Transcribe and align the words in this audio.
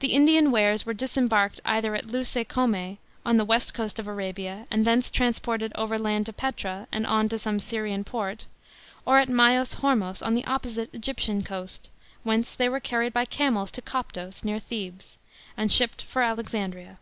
The 0.00 0.08
Indian 0.08 0.50
wares 0.50 0.84
were 0.84 0.92
disembarked 0.92 1.60
either 1.64 1.94
at 1.94 2.08
Leuce 2.08 2.36
Come, 2.48 2.98
on 3.24 3.36
the 3.36 3.44
west 3.44 3.72
coast 3.74 4.00
of 4.00 4.08
Arabia, 4.08 4.66
and 4.72 4.84
thence 4.84 5.08
transported 5.08 5.70
overland 5.76 6.26
to 6.26 6.32
Petra 6.32 6.88
and 6.90 7.06
on 7.06 7.28
to 7.28 7.38
some 7.38 7.60
Syrian 7.60 8.02
port, 8.02 8.46
or 9.06 9.18
at 9.18 9.28
Myos 9.28 9.76
Hormos, 9.76 10.20
on 10.20 10.34
the 10.34 10.44
opposite 10.46 10.92
Egyptian 10.92 11.44
coast, 11.44 11.90
whence 12.24 12.54
they 12.56 12.68
were 12.68 12.80
carried 12.80 13.12
by 13.12 13.24
camels 13.24 13.70
to 13.70 13.80
Coptos 13.82 14.42
(near 14.42 14.58
Thebes) 14.58 15.18
and 15.56 15.70
shipped 15.70 16.02
for 16.02 16.22
Alexandria. 16.22 16.98